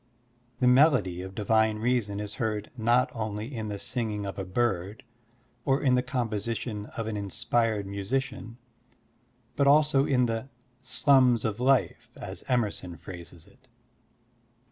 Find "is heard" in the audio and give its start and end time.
2.19-2.71